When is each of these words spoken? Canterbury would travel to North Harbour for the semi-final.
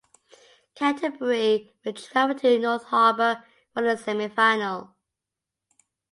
Canterbury 0.73 1.75
would 1.85 1.97
travel 1.97 2.35
to 2.39 2.57
North 2.57 2.85
Harbour 2.85 3.43
for 3.71 3.83
the 3.83 3.95
semi-final. 3.95 4.95